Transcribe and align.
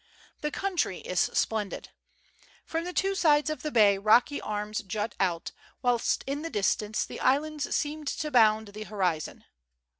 'fhe 0.41 0.51
country 0.51 0.97
is 1.01 1.19
splendid. 1.19 1.89
From 2.65 2.85
tlie 2.85 2.95
two 2.95 3.13
sides 3.13 3.51
of 3.51 3.61
the 3.61 3.69
bay 3.69 3.99
rocky 3.99 4.41
arms 4.41 4.79
jut 4.81 5.13
out, 5.19 5.51
whilst 5.83 6.23
in 6.25 6.41
the 6.41 6.49
distance 6.49 7.05
the 7.05 7.19
islands 7.19 7.75
seem 7.75 8.05
to 8.05 8.31
bound 8.31 8.69
the 8.69 8.85
horizon. 8.85 9.45